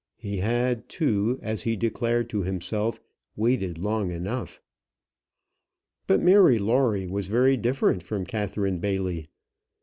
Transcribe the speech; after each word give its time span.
He 0.17 0.37
had, 0.37 0.89
too, 0.89 1.37
as 1.43 1.61
he 1.61 1.75
declared 1.75 2.27
to 2.31 2.41
himself, 2.41 2.99
waited 3.35 3.77
long 3.77 4.09
enough. 4.09 4.59
But 6.07 6.23
Mary 6.23 6.57
Lawrie 6.57 7.05
was 7.05 7.27
very 7.27 7.55
different 7.55 8.01
from 8.01 8.25
Catherine 8.25 8.79
Bailey. 8.79 9.29